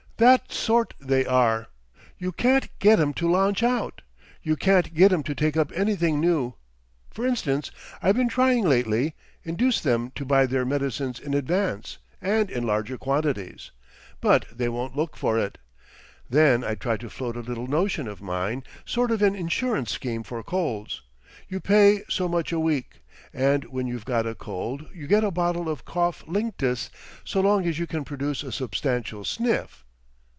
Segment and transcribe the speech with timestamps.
[0.17, 1.65] That sort they are.
[2.19, 4.03] You can't get 'em to launch out,
[4.43, 6.53] you can't get 'em to take up anything new.
[7.09, 7.71] For instance,
[8.03, 13.71] I've been trying lately—induce them to buy their medicines in advance, and in larger quantities.
[14.19, 15.57] But they won't look for it!
[16.29, 20.21] Then I tried to float a little notion of mine, sort of an insurance scheme
[20.21, 21.01] for colds;
[21.49, 23.01] you pay so much a week,
[23.33, 26.91] and when you've got a cold you get a bottle of Cough Linctus
[27.25, 29.83] so long as you can produce a substantial sniff.